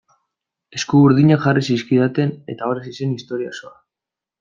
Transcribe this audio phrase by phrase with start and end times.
[0.79, 3.77] Eskuburdinak jarri zizkidaten eta hor hasi zen historia osoa.